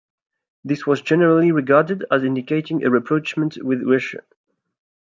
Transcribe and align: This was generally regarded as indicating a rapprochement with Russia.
This 0.63 0.87
was 0.87 1.03
generally 1.03 1.51
regarded 1.51 2.05
as 2.09 2.23
indicating 2.23 2.83
a 2.83 2.89
rapprochement 2.89 3.61
with 3.63 3.83
Russia. 3.83 4.23